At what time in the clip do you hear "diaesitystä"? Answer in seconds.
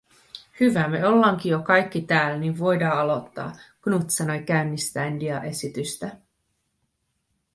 5.19-6.17